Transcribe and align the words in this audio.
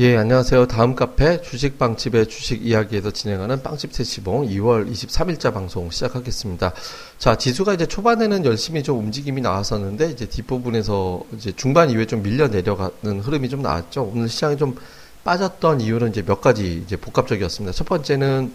예, 0.00 0.16
안녕하세요. 0.16 0.66
다음 0.66 0.94
카페 0.94 1.42
주식빵집의 1.42 2.28
주식 2.28 2.64
이야기에서 2.64 3.10
진행하는 3.10 3.62
빵집 3.62 3.92
세시봉 3.92 4.48
2월 4.48 4.90
23일자 4.90 5.52
방송 5.52 5.90
시작하겠습니다. 5.90 6.72
자, 7.18 7.36
지수가 7.36 7.74
이제 7.74 7.84
초반에는 7.84 8.46
열심히 8.46 8.82
좀 8.82 8.98
움직임이 8.98 9.42
나왔었는데 9.42 10.10
이제 10.10 10.24
뒷부분에서 10.24 11.22
이제 11.34 11.52
중반 11.54 11.90
이후에 11.90 12.06
좀 12.06 12.22
밀려 12.22 12.48
내려가는 12.48 13.20
흐름이 13.20 13.50
좀 13.50 13.60
나왔죠. 13.60 14.10
오늘 14.14 14.30
시장이 14.30 14.56
좀 14.56 14.74
빠졌던 15.22 15.82
이유는 15.82 16.08
이제 16.08 16.22
몇 16.22 16.40
가지 16.40 16.82
이제 16.82 16.96
복합적이었습니다. 16.96 17.74
첫 17.74 17.86
번째는 17.86 18.54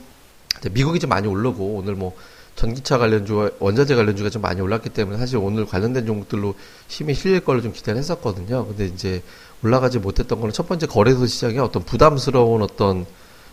미국이 0.72 1.00
좀 1.00 1.12
많이 1.12 1.27
오르고 1.27 1.75
오늘 1.75 1.94
뭐 1.94 2.16
전기차 2.55 2.98
관련주, 2.98 3.52
원자재 3.59 3.95
관련주가 3.95 4.30
좀 4.30 4.41
많이 4.41 4.62
올랐기 4.62 4.90
때문에 4.90 5.18
사실 5.18 5.38
오늘 5.38 5.66
관련된 5.66 6.05
종목들로 6.05 6.55
힘이 6.88 7.14
실릴 7.14 7.41
걸로 7.41 7.62
좀 7.62 7.73
기대를 7.73 8.00
했었거든요. 8.00 8.66
근데 8.68 8.86
이제 8.86 9.22
올라가지 9.64 10.00
못했던 10.00 10.40
거는 10.40 10.54
첫 10.54 10.68
번째 10.68 10.88
거래소 10.88 11.26
시장의 11.26 11.59
어떤 11.59 11.84
부담스러운 11.84 12.62
어떤 12.62 13.05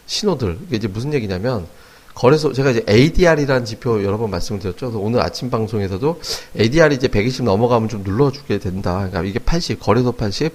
신호들. 0.06 0.58
이게 0.66 0.76
이제 0.76 0.88
무슨 0.88 1.12
얘기냐면 1.14 1.66
거래소 2.14 2.52
제가 2.52 2.70
이제 2.70 2.84
ADR이라는 2.88 3.64
지표 3.64 4.04
여러 4.04 4.18
번 4.18 4.30
말씀을 4.30 4.60
드렸죠. 4.60 4.86
그래서 4.86 4.98
오늘 4.98 5.20
아침 5.20 5.50
방송에서도 5.50 6.20
ADR이 6.58 6.96
이제 6.96 7.08
120 7.08 7.44
넘어가면 7.44 7.88
좀 7.88 8.02
눌러주게 8.02 8.58
된다. 8.58 8.94
그러니까 8.96 9.22
이게 9.22 9.38
80 9.38 9.80
거래소 9.80 10.12
80 10.12 10.52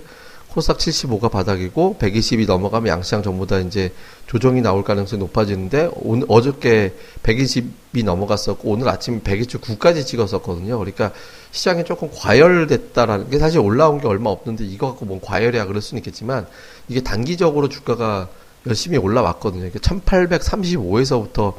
코스닥 0.58 0.80
75가 0.80 1.30
바닥이고 1.30 1.98
120이 2.00 2.48
넘어가면 2.48 2.88
양시장 2.92 3.22
전부 3.22 3.46
다 3.46 3.60
이제 3.60 3.94
조정이 4.26 4.62
나올 4.62 4.84
가능성이 4.84 5.20
높아지는데 5.20 5.92
오늘 5.94 6.26
어저께 6.28 6.96
120이 7.22 8.04
넘어갔었고 8.04 8.68
오늘 8.68 8.90
아침 8.90 9.22
129까지 9.22 10.04
찍었었거든요. 10.04 10.80
그러니까 10.80 11.12
시장이 11.52 11.86
조금 11.86 12.10
과열됐다라는 12.12 13.30
게 13.30 13.38
사실 13.38 13.60
올라온 13.60 14.02
게 14.02 14.08
얼마 14.08 14.32
없는데 14.32 14.66
이거 14.66 14.88
갖고 14.88 15.06
뭔 15.06 15.22
과열이야 15.22 15.68
그럴 15.68 15.80
수는 15.80 16.00
있겠지만 16.00 16.48
이게 16.88 17.02
단기적으로 17.02 17.70
주가가 17.70 18.28
열심히 18.66 18.98
올라왔거든요. 18.98 19.70
1835에서부터 19.70 21.54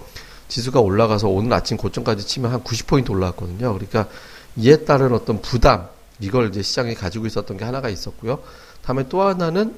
지수가 0.48 0.81
올라가서 0.81 1.28
오늘 1.28 1.53
아침 1.53 1.77
고점까지 1.77 2.27
치면 2.27 2.50
한 2.50 2.65
90포인트 2.65 3.11
올라왔거든요. 3.11 3.75
그러니까 3.75 4.09
이에 4.56 4.78
따른 4.78 5.12
어떤 5.15 5.41
부담 5.41 5.87
이걸 6.19 6.48
이제 6.48 6.62
시장이 6.62 6.97
가지고 6.97 7.27
있었던 7.27 7.56
게 7.56 7.65
하나가 7.65 7.89
있었고요. 7.89 8.41
다음에 8.89 9.06
또 9.11 9.20
하나는 9.20 9.75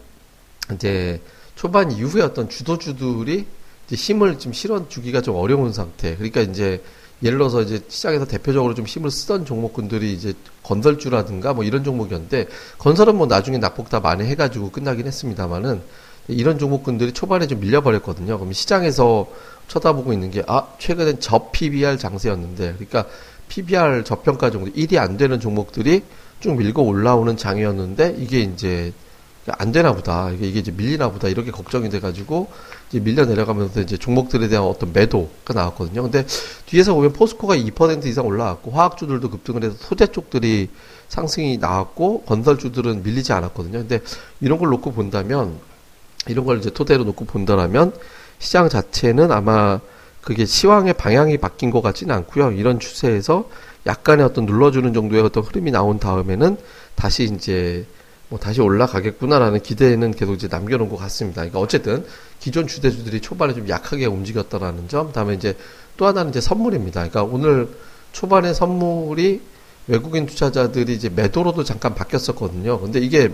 이제 0.72 1.20
초반 1.56 1.90
이후에 1.90 2.22
어떤 2.22 2.48
주도주들이 2.48 3.44
힘을 3.90 4.38
좀 4.38 4.52
실어주기가 4.52 5.20
좀 5.20 5.34
어려운 5.34 5.72
상태. 5.72 6.14
그러니까 6.14 6.42
이제 6.42 6.80
예를 7.24 7.38
들어서 7.38 7.60
이제 7.60 7.82
시장에서 7.88 8.24
대표적으로 8.24 8.74
좀 8.74 8.86
힘을 8.86 9.10
쓰던 9.10 9.46
종목군들이 9.46 10.12
이제 10.12 10.32
건설주라든가 10.62 11.54
뭐 11.54 11.64
이런 11.64 11.82
종목이었는데 11.82 12.46
건설은 12.78 13.16
뭐 13.16 13.26
나중에 13.26 13.58
낙폭 13.58 13.90
다 13.90 13.98
만회해가지고 13.98 14.70
끝나긴 14.70 15.08
했습니다만은 15.08 15.82
이런 16.28 16.58
종목군들이 16.58 17.12
초반에 17.12 17.48
좀 17.48 17.58
밀려버렸거든요. 17.58 18.38
그럼 18.38 18.52
시장에서 18.52 19.26
쳐다보고 19.66 20.12
있는 20.12 20.30
게 20.30 20.44
아 20.46 20.68
최근엔 20.78 21.18
저 21.18 21.50
PBR 21.50 21.98
장세였는데 21.98 22.74
그러니까 22.74 23.06
PBR 23.48 24.04
저평가 24.04 24.52
정도 24.52 24.70
1이 24.70 24.98
안 24.98 25.16
되는 25.16 25.40
종목들이 25.40 26.04
쭉 26.40 26.56
밀고 26.56 26.82
올라오는 26.82 27.36
장이었는데 27.36 28.16
이게 28.18 28.40
이제 28.40 28.92
안 29.46 29.72
되나 29.72 29.92
보다. 29.94 30.30
이게, 30.30 30.46
이제 30.46 30.70
밀리나 30.70 31.10
보다. 31.10 31.28
이렇게 31.28 31.50
걱정이 31.50 31.88
돼가지고 31.88 32.50
이제 32.88 33.00
밀려 33.00 33.24
내려가면서 33.24 33.80
이제 33.80 33.96
종목들에 33.96 34.48
대한 34.48 34.64
어떤 34.64 34.92
매도가 34.92 35.54
나왔거든요. 35.54 36.02
근데 36.02 36.26
뒤에서 36.66 36.94
보면 36.94 37.12
포스코가 37.12 37.56
2% 37.56 38.06
이상 38.06 38.26
올라왔고 38.26 38.70
화학주들도 38.70 39.30
급등을 39.30 39.64
해서 39.64 39.76
소재 39.78 40.06
쪽들이 40.06 40.68
상승이 41.08 41.58
나왔고 41.58 42.22
건설주들은 42.22 43.02
밀리지 43.02 43.32
않았거든요. 43.32 43.78
근데 43.78 44.00
이런 44.40 44.58
걸 44.58 44.68
놓고 44.70 44.92
본다면 44.92 45.58
이런 46.28 46.44
걸 46.44 46.58
이제 46.58 46.70
토대로 46.70 47.04
놓고 47.04 47.24
본다라면 47.24 47.92
시장 48.38 48.68
자체는 48.68 49.32
아마 49.32 49.80
그게 50.20 50.44
시황의 50.44 50.94
방향이 50.94 51.38
바뀐 51.38 51.70
것 51.70 51.80
같지는 51.80 52.14
않고요. 52.14 52.52
이런 52.52 52.78
추세에서 52.78 53.48
약간의 53.86 54.24
어떤 54.24 54.46
눌러주는 54.46 54.92
정도의 54.92 55.22
어떤 55.22 55.42
흐름이 55.42 55.70
나온 55.70 55.98
다음에는 55.98 56.56
다시 56.94 57.24
이제 57.24 57.86
뭐 58.28 58.38
다시 58.38 58.60
올라가겠구나라는 58.60 59.60
기대는 59.60 60.12
계속 60.12 60.34
이제 60.34 60.48
남겨놓은 60.48 60.88
것 60.88 60.96
같습니다. 60.96 61.42
그러니까 61.42 61.58
어쨌든 61.58 62.04
기존 62.38 62.66
주대주들이 62.66 63.20
초반에 63.20 63.54
좀 63.54 63.68
약하게 63.68 64.06
움직였다라는 64.06 64.88
점, 64.88 65.12
다음에 65.12 65.34
이제 65.34 65.56
또 65.96 66.06
하나는 66.06 66.30
이제 66.30 66.40
선물입니다. 66.40 67.08
그러니까 67.08 67.22
오늘 67.24 67.68
초반에 68.12 68.54
선물이 68.54 69.40
외국인 69.88 70.26
투자자들이 70.26 70.94
이제 70.94 71.08
매도로도 71.08 71.64
잠깐 71.64 71.94
바뀌었었거든요. 71.94 72.80
근데 72.80 73.00
이게 73.00 73.32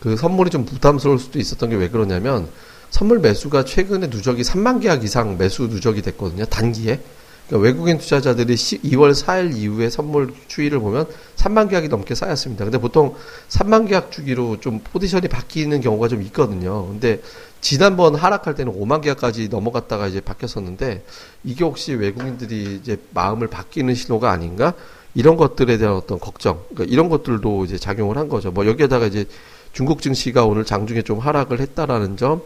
그 0.00 0.16
선물이 0.16 0.50
좀 0.50 0.64
부담스러울 0.64 1.18
수도 1.18 1.38
있었던 1.40 1.70
게 1.70 1.76
왜 1.76 1.88
그러냐면 1.88 2.48
선물 2.90 3.18
매수가 3.18 3.64
최근에 3.64 4.06
누적이 4.06 4.42
3만 4.42 4.80
계약 4.80 5.04
이상 5.04 5.36
매수 5.36 5.64
누적이 5.64 6.02
됐거든요. 6.02 6.44
단기에. 6.46 7.00
그러니까 7.48 7.66
외국인 7.66 7.98
투자자들이 7.98 8.54
2월 8.54 9.12
4일 9.12 9.56
이후에 9.56 9.88
선물 9.90 10.32
추이를 10.48 10.78
보면 10.80 11.06
3만 11.36 11.70
계약이 11.70 11.88
넘게 11.88 12.14
쌓였습니다. 12.14 12.64
근데 12.64 12.78
보통 12.78 13.14
3만 13.48 13.88
계약 13.88 14.12
주기로 14.12 14.60
좀 14.60 14.80
포지션이 14.80 15.28
바뀌는 15.28 15.80
경우가 15.80 16.08
좀 16.08 16.22
있거든요. 16.22 16.86
근데 16.88 17.20
지난번 17.60 18.14
하락할 18.14 18.54
때는 18.54 18.72
5만 18.78 19.00
계약까지 19.00 19.48
넘어갔다가 19.48 20.06
이제 20.06 20.20
바뀌었었는데 20.20 21.04
이게 21.42 21.64
혹시 21.64 21.94
외국인들이 21.94 22.78
이제 22.80 22.98
마음을 23.14 23.48
바뀌는 23.48 23.94
신호가 23.94 24.30
아닌가? 24.30 24.74
이런 25.14 25.36
것들에 25.36 25.78
대한 25.78 25.96
어떤 25.96 26.20
걱정, 26.20 26.62
그러니까 26.68 26.92
이런 26.92 27.08
것들도 27.08 27.64
이제 27.64 27.78
작용을 27.78 28.18
한 28.18 28.28
거죠. 28.28 28.50
뭐 28.50 28.66
여기에다가 28.66 29.06
이제 29.06 29.24
중국 29.72 30.02
증시가 30.02 30.44
오늘 30.44 30.64
장중에 30.64 31.02
좀 31.02 31.18
하락을 31.18 31.60
했다라는 31.60 32.16
점, 32.16 32.42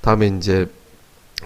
다음에 0.00 0.28
이제 0.28 0.66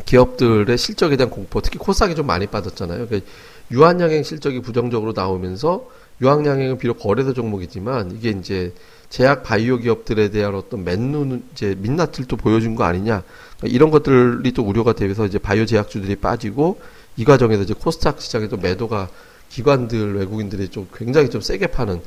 기업들의 0.04 0.76
실적에 0.78 1.16
대한 1.16 1.30
공포, 1.30 1.60
특히 1.60 1.78
코스닥이 1.78 2.14
좀 2.14 2.26
많이 2.26 2.46
빠졌잖아요. 2.46 3.06
그러니까 3.06 3.30
유한양행 3.70 4.22
실적이 4.22 4.60
부정적으로 4.60 5.12
나오면서 5.14 5.88
유한양행은 6.20 6.78
비록 6.78 6.98
거래소 6.98 7.32
종목이지만 7.32 8.12
이게 8.12 8.30
이제 8.30 8.74
제약 9.08 9.42
바이오 9.42 9.78
기업들에 9.78 10.30
대한 10.30 10.54
어떤 10.54 10.84
맨눈 10.84 11.42
이제 11.52 11.74
민낯을 11.78 12.26
또 12.28 12.36
보여준 12.36 12.74
거 12.76 12.84
아니냐 12.84 13.22
그러니까 13.58 13.74
이런 13.74 13.90
것들이 13.90 14.52
또 14.52 14.62
우려가 14.62 14.92
되면서 14.92 15.26
이제 15.26 15.38
바이오 15.38 15.66
제약주들이 15.66 16.16
빠지고 16.16 16.80
이 17.16 17.24
과정에서 17.24 17.62
이제 17.62 17.74
코스닥 17.74 18.20
시장에도 18.20 18.56
매도가 18.56 19.08
기관들 19.48 20.16
외국인들이 20.16 20.68
좀 20.68 20.86
굉장히 20.94 21.28
좀 21.30 21.40
세게 21.40 21.68
파는 21.68 22.00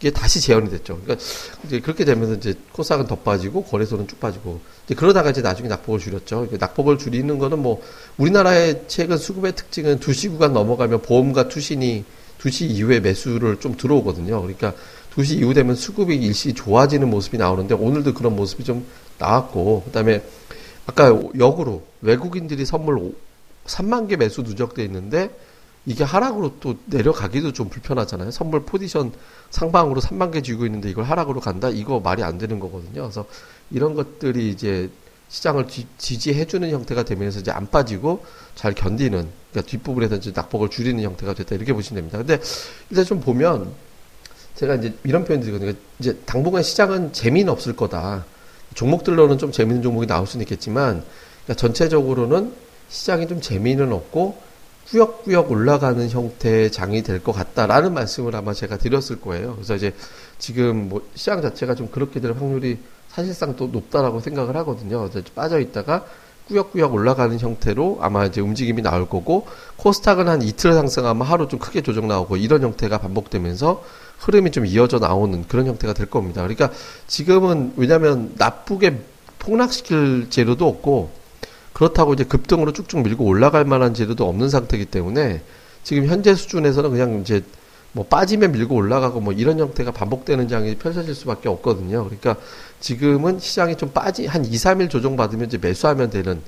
이게 0.00 0.10
다시 0.10 0.40
재현이 0.40 0.70
됐죠. 0.70 0.98
그러니까 1.02 1.22
이제 1.66 1.78
그렇게 1.78 2.06
되면서 2.06 2.34
이제 2.34 2.54
코스닥은 2.72 3.06
더 3.06 3.16
빠지고 3.16 3.64
거래소는 3.64 4.08
쭉 4.08 4.18
빠지고 4.18 4.60
이제 4.86 4.94
그러다가 4.94 5.28
이제 5.28 5.42
나중에 5.42 5.68
낙폭을 5.68 6.00
줄였죠. 6.00 6.48
낙폭을 6.58 6.96
줄이는 6.96 7.38
거는 7.38 7.58
뭐 7.58 7.82
우리나라의 8.16 8.84
최근 8.88 9.18
수급의 9.18 9.54
특징은 9.56 10.00
2시 10.00 10.30
구간 10.30 10.54
넘어가면 10.54 11.02
보험과 11.02 11.48
투신이 11.48 12.04
2시 12.38 12.70
이후에 12.70 13.00
매수를 13.00 13.60
좀 13.60 13.76
들어오거든요. 13.76 14.40
그러니까 14.40 14.72
2시 15.14 15.38
이후 15.38 15.52
되면 15.52 15.76
수급이 15.76 16.16
일시 16.16 16.54
좋아지는 16.54 17.10
모습이 17.10 17.36
나오는데 17.36 17.74
오늘도 17.74 18.14
그런 18.14 18.34
모습이 18.34 18.64
좀 18.64 18.86
나왔고 19.18 19.82
그다음에 19.84 20.22
아까 20.86 21.08
역으로 21.38 21.82
외국인들이 22.00 22.64
선물 22.64 23.12
3만 23.66 24.08
개 24.08 24.16
매수 24.16 24.40
누적돼 24.40 24.82
있는데 24.84 25.28
이게 25.86 26.04
하락으로 26.04 26.56
또 26.60 26.76
내려가기도 26.86 27.52
좀 27.52 27.68
불편하잖아요. 27.68 28.30
선물 28.30 28.64
포지션 28.64 29.12
상방으로 29.50 30.00
3만 30.00 30.32
개 30.32 30.42
쥐고 30.42 30.66
있는데 30.66 30.90
이걸 30.90 31.04
하락으로 31.04 31.40
간다? 31.40 31.70
이거 31.70 32.00
말이 32.00 32.22
안 32.22 32.38
되는 32.38 32.60
거거든요. 32.60 33.02
그래서 33.02 33.24
이런 33.70 33.94
것들이 33.94 34.50
이제 34.50 34.90
시장을 35.28 35.66
지지해주는 35.96 36.68
형태가 36.70 37.04
되면서 37.04 37.38
이제 37.38 37.50
안 37.50 37.70
빠지고 37.70 38.24
잘 38.56 38.74
견디는, 38.74 39.28
그러니까 39.50 39.70
뒷부분에서 39.70 40.16
이제 40.16 40.32
낙폭을 40.34 40.70
줄이는 40.70 41.02
형태가 41.02 41.34
됐다. 41.34 41.54
이렇게 41.54 41.72
보시면 41.72 42.02
됩니다. 42.02 42.18
근데 42.18 42.38
일단 42.90 43.04
좀 43.04 43.20
보면 43.20 43.72
제가 44.56 44.74
이제 44.74 44.92
이런 45.04 45.24
표현 45.24 45.40
드리거든요. 45.40 45.72
이제 46.00 46.18
당분간 46.26 46.62
시장은 46.62 47.12
재미는 47.12 47.52
없을 47.52 47.76
거다. 47.76 48.26
종목들로는 48.74 49.38
좀 49.38 49.52
재미있는 49.52 49.82
종목이 49.82 50.06
나올 50.06 50.26
수는 50.26 50.42
있겠지만, 50.42 51.04
그러니까 51.44 51.54
전체적으로는 51.54 52.52
시장이 52.88 53.28
좀 53.28 53.40
재미는 53.40 53.92
없고, 53.92 54.49
꾸역꾸역 54.88 55.50
올라가는 55.50 56.08
형태의 56.08 56.72
장이 56.72 57.02
될 57.02 57.20
것 57.20 57.32
같다라는 57.32 57.94
말씀을 57.94 58.34
아마 58.34 58.52
제가 58.52 58.78
드렸을 58.78 59.20
거예요. 59.20 59.54
그래서 59.54 59.76
이제 59.76 59.94
지금 60.38 60.88
뭐 60.88 61.02
시장 61.14 61.42
자체가 61.42 61.74
좀 61.74 61.88
그렇게 61.88 62.20
될 62.20 62.32
확률이 62.32 62.78
사실상 63.08 63.56
또 63.56 63.66
높다라고 63.68 64.20
생각을 64.20 64.56
하거든요. 64.56 65.08
빠져 65.34 65.60
있다가 65.60 66.04
꾸역꾸역 66.48 66.94
올라가는 66.94 67.38
형태로 67.38 67.98
아마 68.00 68.24
이제 68.24 68.40
움직임이 68.40 68.82
나올 68.82 69.08
거고 69.08 69.46
코스닥은 69.76 70.28
한 70.28 70.42
이틀 70.42 70.74
상승하면 70.74 71.24
하루 71.26 71.46
좀 71.46 71.60
크게 71.60 71.80
조정 71.82 72.08
나오고 72.08 72.36
이런 72.36 72.62
형태가 72.62 72.98
반복되면서 72.98 73.84
흐름이 74.18 74.50
좀 74.50 74.66
이어져 74.66 74.98
나오는 74.98 75.46
그런 75.46 75.66
형태가 75.66 75.94
될 75.94 76.06
겁니다. 76.06 76.42
그러니까 76.42 76.70
지금은 77.06 77.74
왜냐하면 77.76 78.34
나쁘게 78.36 78.98
폭락시킬 79.38 80.28
재료도 80.30 80.66
없고 80.66 81.10
그렇다고 81.80 82.12
이제 82.12 82.24
급등으로 82.24 82.74
쭉쭉 82.74 83.02
밀고 83.02 83.24
올라갈 83.24 83.64
만한 83.64 83.94
재료도 83.94 84.28
없는 84.28 84.50
상태이기 84.50 84.84
때문에 84.84 85.40
지금 85.82 86.04
현재 86.04 86.34
수준에서는 86.34 86.90
그냥 86.90 87.20
이제 87.22 87.42
뭐 87.92 88.04
빠지면 88.04 88.52
밀고 88.52 88.74
올라가고 88.74 89.20
뭐 89.20 89.32
이런 89.32 89.58
형태가 89.58 89.90
반복되는 89.92 90.46
장이 90.46 90.74
펼쳐질 90.74 91.14
수밖에 91.14 91.48
없거든요. 91.48 92.04
그러니까 92.04 92.36
지금은 92.80 93.38
시장이 93.38 93.76
좀 93.78 93.92
빠지 93.92 94.26
한 94.26 94.44
2, 94.44 94.50
3일 94.50 94.90
조정 94.90 95.16
받으면 95.16 95.46
이제 95.46 95.56
매수하면 95.56 96.10
되는 96.10 96.42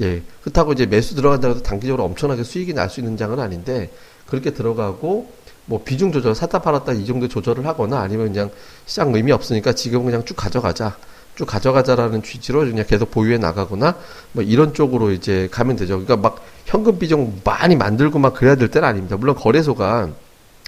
예. 0.00 0.22
그렇다고 0.40 0.72
이제 0.72 0.86
매수 0.86 1.14
들어간다고 1.14 1.56
해서 1.56 1.62
단기적으로 1.62 2.04
엄청나게 2.04 2.42
수익이 2.42 2.72
날 2.72 2.88
수 2.88 3.00
있는 3.00 3.18
장은 3.18 3.38
아닌데 3.38 3.90
그렇게 4.26 4.54
들어가고 4.54 5.30
뭐 5.66 5.82
비중 5.84 6.12
조절 6.12 6.34
샀다 6.34 6.60
팔았다 6.60 6.94
이 6.94 7.04
정도 7.04 7.28
조절을 7.28 7.66
하거나 7.66 8.00
아니면 8.00 8.32
그냥 8.32 8.50
시장 8.86 9.14
의미 9.14 9.32
없으니까 9.32 9.74
지금은 9.74 10.06
그냥 10.06 10.24
쭉 10.24 10.34
가져가자. 10.34 10.96
쭉 11.38 11.46
가져가자라는 11.46 12.24
취지로 12.24 12.60
그냥 12.60 12.84
계속 12.84 13.12
보유해 13.12 13.38
나가거나 13.38 13.94
뭐 14.32 14.42
이런 14.42 14.74
쪽으로 14.74 15.12
이제 15.12 15.48
가면 15.52 15.76
되죠. 15.76 16.04
그러니까 16.04 16.16
막 16.16 16.44
현금 16.66 16.98
비중 16.98 17.42
많이 17.44 17.76
만들고 17.76 18.18
막 18.18 18.34
그래야 18.34 18.56
될 18.56 18.68
때는 18.68 18.88
아닙니다. 18.88 19.16
물론 19.16 19.36
거래소가 19.36 20.10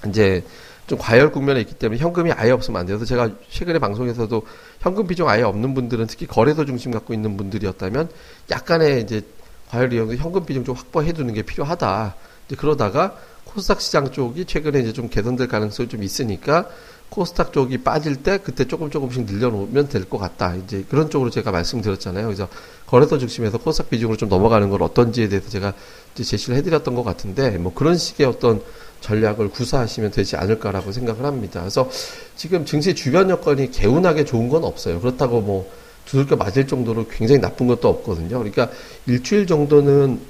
이제 0.06 0.44
좀 0.86 0.96
과열 0.96 1.32
국면에 1.32 1.60
있기 1.62 1.74
때문에 1.74 1.98
현금이 1.98 2.30
아예 2.30 2.52
없으면 2.52 2.82
안. 2.82 2.86
그래서 2.86 3.04
제가 3.04 3.30
최근에 3.50 3.80
방송에서도 3.80 4.46
현금 4.78 5.08
비중 5.08 5.28
아예 5.28 5.42
없는 5.42 5.74
분들은 5.74 6.06
특히 6.06 6.28
거래소 6.28 6.64
중심 6.64 6.92
갖고 6.92 7.14
있는 7.14 7.36
분들이었다면 7.36 8.08
약간의 8.52 9.02
이제 9.02 9.22
과열 9.70 9.92
이용도 9.92 10.14
현금 10.14 10.46
비중 10.46 10.62
좀 10.62 10.76
확보해 10.76 11.12
두는 11.12 11.34
게 11.34 11.42
필요하다. 11.42 12.14
이제 12.46 12.54
그러다가 12.54 13.16
코스닥 13.44 13.80
시장 13.80 14.12
쪽이 14.12 14.44
최근에 14.44 14.78
이제 14.78 14.92
좀 14.92 15.08
개선될 15.08 15.48
가능성이 15.48 15.88
좀 15.88 16.04
있으니까 16.04 16.68
코스닥 17.10 17.52
쪽이 17.52 17.78
빠질 17.78 18.16
때 18.16 18.38
그때 18.38 18.64
조금 18.66 18.88
조금씩 18.90 19.24
늘려놓으면 19.24 19.88
될 19.88 20.04
것 20.04 20.18
같다. 20.18 20.54
이제 20.54 20.84
그런 20.88 21.10
쪽으로 21.10 21.30
제가 21.30 21.50
말씀드렸잖아요. 21.50 22.26
그래서 22.26 22.48
거래소 22.86 23.18
중심에서 23.18 23.58
코스닥 23.58 23.90
비중으로 23.90 24.16
좀 24.16 24.28
넘어가는 24.28 24.70
걸 24.70 24.82
어떤지에 24.82 25.28
대해서 25.28 25.50
제가 25.50 25.74
제시를 26.14 26.56
해드렸던 26.56 26.94
것 26.94 27.02
같은데 27.02 27.58
뭐 27.58 27.72
그런 27.74 27.96
식의 27.96 28.26
어떤 28.26 28.62
전략을 29.00 29.50
구사하시면 29.50 30.10
되지 30.12 30.36
않을까라고 30.36 30.92
생각을 30.92 31.24
합니다. 31.24 31.60
그래서 31.60 31.88
지금 32.36 32.64
증시 32.64 32.94
주변 32.94 33.28
여건이 33.30 33.70
개운하게 33.70 34.24
좋은 34.24 34.48
건 34.48 34.64
없어요. 34.64 35.00
그렇다고 35.00 35.40
뭐 35.40 35.70
두들겨 36.06 36.36
맞을 36.36 36.66
정도로 36.66 37.06
굉장히 37.08 37.40
나쁜 37.40 37.66
것도 37.66 37.88
없거든요. 37.88 38.38
그러니까 38.38 38.70
일주일 39.06 39.46
정도는 39.46 40.20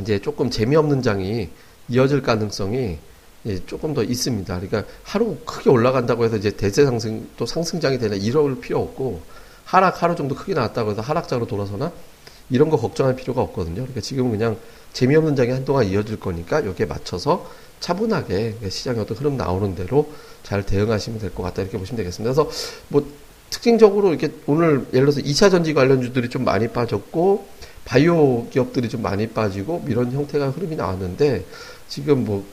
이제 0.00 0.18
조금 0.18 0.50
재미없는 0.50 1.02
장이 1.02 1.48
이어질 1.88 2.22
가능성이 2.22 2.98
조금 3.66 3.94
더 3.94 4.02
있습니다. 4.02 4.60
그러니까 4.60 4.84
하루 5.02 5.36
크게 5.44 5.70
올라간다고 5.70 6.24
해서 6.24 6.36
이제 6.36 6.50
대세 6.50 6.84
상승 6.84 7.26
또 7.36 7.46
상승장이 7.46 7.98
되나 7.98 8.16
이럴 8.16 8.60
필요 8.60 8.80
없고 8.80 9.20
하락 9.64 10.02
하루 10.02 10.14
정도 10.16 10.34
크게 10.34 10.54
나왔다고 10.54 10.92
해서 10.92 11.02
하락장으로 11.02 11.46
돌아서나 11.46 11.92
이런 12.50 12.70
거 12.70 12.76
걱정할 12.76 13.16
필요가 13.16 13.42
없거든요. 13.42 13.76
그러니까 13.76 14.00
지금은 14.00 14.30
그냥 14.32 14.56
재미없는 14.92 15.36
장이 15.36 15.50
한동안 15.50 15.86
이어질 15.86 16.18
거니까 16.20 16.64
여기에 16.64 16.86
맞춰서 16.86 17.50
차분하게 17.80 18.56
시장의 18.68 19.02
어떤 19.02 19.16
흐름 19.16 19.36
나오는 19.36 19.74
대로 19.74 20.10
잘 20.42 20.64
대응하시면 20.64 21.20
될 21.20 21.34
것 21.34 21.42
같다 21.42 21.62
이렇게 21.62 21.76
보시면 21.78 21.98
되겠습니다. 21.98 22.32
그래서 22.32 22.50
뭐 22.88 23.06
특징적으로 23.50 24.08
이렇게 24.10 24.30
오늘 24.46 24.86
예를 24.92 25.10
들어서 25.10 25.20
2차 25.20 25.50
전지 25.50 25.74
관련주들이 25.74 26.30
좀 26.30 26.44
많이 26.44 26.68
빠졌고 26.68 27.46
바이오 27.84 28.48
기업들이 28.50 28.88
좀 28.88 29.02
많이 29.02 29.28
빠지고 29.28 29.84
이런 29.88 30.10
형태가 30.12 30.50
흐름이 30.50 30.76
나왔는데 30.76 31.44
지금 31.88 32.24
뭐 32.24 32.44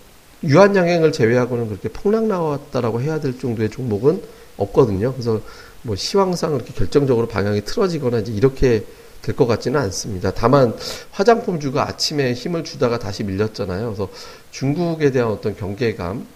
유한 0.43 0.75
양행을 0.75 1.11
제외하고는 1.11 1.69
그렇게 1.69 1.89
폭락 1.89 2.25
나왔다라고 2.25 3.01
해야 3.01 3.19
될 3.19 3.39
정도의 3.39 3.69
종목은 3.69 4.21
없거든요. 4.57 5.13
그래서 5.13 5.41
뭐 5.81 5.95
시황상 5.95 6.53
그렇게 6.53 6.73
결정적으로 6.73 7.27
방향이 7.27 7.61
틀어지거나 7.65 8.19
이제 8.19 8.31
이렇게 8.31 8.85
될 9.23 9.35
것 9.35 9.47
같지는 9.47 9.79
않습니다. 9.79 10.31
다만 10.31 10.75
화장품주가 11.11 11.87
아침에 11.87 12.33
힘을 12.33 12.63
주다가 12.65 12.99
다시 12.99 13.23
밀렸잖아요. 13.23 13.85
그래서 13.85 14.09
중국에 14.51 15.11
대한 15.11 15.31
어떤 15.31 15.55
경계감, 15.55 16.27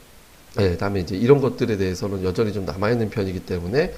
예, 0.62 0.70
그다음에 0.70 1.02
이제 1.02 1.16
이런 1.16 1.42
것들에 1.42 1.76
대해서는 1.78 2.24
여전히 2.24 2.54
좀 2.54 2.66
남아 2.66 2.92
있는 2.92 3.10
편이기 3.10 3.42
때문에 3.42 3.94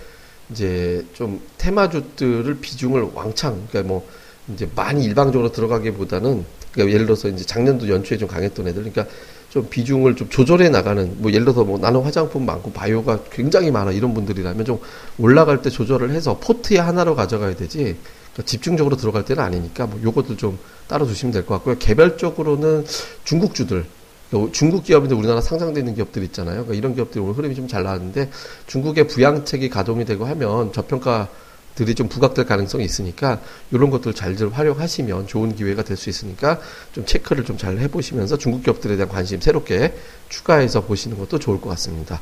이제 0.51 1.05
좀 1.13 1.39
테마주들을 1.59 2.57
비중을 2.59 3.11
왕창, 3.13 3.67
그러니까 3.69 3.93
뭐 3.93 4.07
이제 4.53 4.67
많이 4.75 5.03
일방적으로 5.05 5.51
들어가기보다는 5.51 6.43
그러니까 6.73 6.93
예를 6.93 7.05
들어서 7.05 7.27
이제 7.27 7.43
작년도 7.45 7.89
연초에 7.89 8.17
좀 8.17 8.27
강했던 8.27 8.67
애들, 8.67 8.83
그러니까 8.83 9.05
좀 9.49 9.67
비중을 9.69 10.15
좀 10.15 10.29
조절해 10.29 10.69
나가는 10.69 11.15
뭐 11.17 11.31
예를 11.31 11.45
들어서 11.45 11.63
뭐 11.63 11.79
나는 11.79 12.01
화장품 12.01 12.45
많고 12.45 12.71
바이오가 12.71 13.23
굉장히 13.31 13.71
많아 13.71 13.91
이런 13.91 14.13
분들이라면 14.13 14.63
좀 14.65 14.79
올라갈 15.17 15.61
때 15.63 15.69
조절을 15.71 16.11
해서 16.11 16.37
포트에 16.39 16.77
하나로 16.77 17.15
가져가야 17.15 17.55
되지 17.55 17.79
그러니까 17.79 18.43
집중적으로 18.45 18.95
들어갈 18.95 19.25
때는 19.25 19.43
아니니까 19.43 19.87
뭐 19.87 19.99
요것도 20.03 20.37
좀 20.37 20.59
따로 20.87 21.07
두시면 21.07 21.33
될 21.33 21.45
것 21.45 21.55
같고요. 21.55 21.77
개별적으로는 21.79 22.85
중국주들 23.23 23.85
그러니까 24.29 24.51
중국 24.51 24.83
기업인데 24.83 25.15
우리나라 25.15 25.41
상장되어 25.41 25.81
있는 25.81 25.95
기업들 25.95 26.21
있잖아요. 26.25 26.65
그러니까 26.65 26.75
이런 26.75 26.93
기업들이 26.93 27.19
오늘 27.19 27.33
흐름이 27.33 27.55
좀 27.55 27.67
잘 27.67 27.81
나왔는데 27.83 28.29
중국의 28.67 29.07
부양책이 29.07 29.69
가동이 29.69 30.05
되고 30.05 30.25
하면 30.25 30.71
저평가 30.73 31.27
들이 31.79 31.95
좀 31.95 32.09
부각될 32.09 32.43
가능성이 32.45 32.83
있으니까 32.83 33.39
이런 33.71 33.89
것들 33.89 34.13
잘들 34.13 34.51
활용하시면 34.51 35.27
좋은 35.27 35.55
기회가 35.55 35.81
될 35.81 35.95
수 35.95 36.09
있으니까 36.09 36.59
좀 36.91 37.05
체크를 37.05 37.45
좀 37.45 37.57
잘 37.57 37.77
해보시면서 37.79 38.37
중국 38.37 38.63
기업들에 38.63 38.97
대한 38.97 39.07
관심 39.07 39.39
새롭게 39.39 39.93
추가해서 40.27 40.81
보시는 40.81 41.17
것도 41.17 41.39
좋을 41.39 41.61
것 41.61 41.69
같습니다. 41.69 42.19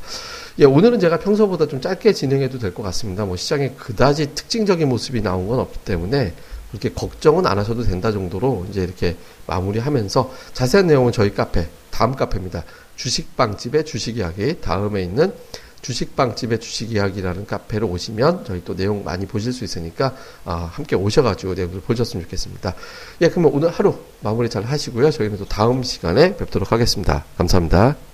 예, 0.60 0.64
오늘은 0.64 1.00
제가 1.00 1.18
평소보다 1.18 1.66
좀 1.66 1.80
짧게 1.80 2.12
진행해도 2.12 2.60
될 2.60 2.72
것 2.72 2.84
같습니다. 2.84 3.24
뭐 3.24 3.36
시장에 3.36 3.70
그다지 3.76 4.34
특징적인 4.36 4.88
모습이 4.88 5.22
나온 5.22 5.48
건 5.48 5.58
없기 5.58 5.80
때문에 5.84 6.34
그렇게 6.70 6.90
걱정은 6.90 7.44
안 7.46 7.58
하셔도 7.58 7.82
된다 7.82 8.12
정도로 8.12 8.66
이제 8.70 8.82
이렇게 8.84 9.16
마무리하면서 9.48 10.32
자세한 10.52 10.86
내용은 10.86 11.10
저희 11.10 11.34
카페 11.34 11.66
다음 11.90 12.14
카페입니다. 12.14 12.62
주식빵집의 12.94 13.84
주식 13.86 14.18
이야기 14.18 14.60
다음에 14.60 15.02
있는 15.02 15.32
주식빵집의 15.82 16.60
주식 16.60 16.92
이야기라는 16.92 17.46
카페로 17.46 17.86
오시면 17.88 18.44
저희 18.44 18.64
또 18.64 18.74
내용 18.74 19.04
많이 19.04 19.26
보실 19.26 19.52
수 19.52 19.64
있으니까 19.64 20.14
아, 20.44 20.70
함께 20.72 20.96
오셔가지고 20.96 21.54
내용을 21.54 21.80
보셨으면 21.80 22.24
좋겠습니다. 22.24 22.74
예, 23.22 23.28
그러면 23.28 23.52
오늘 23.52 23.70
하루 23.70 23.96
마무리 24.20 24.48
잘 24.48 24.64
하시고요. 24.64 25.10
저희는 25.10 25.38
또 25.38 25.44
다음 25.44 25.82
시간에 25.82 26.36
뵙도록 26.36 26.72
하겠습니다. 26.72 27.24
감사합니다. 27.36 28.07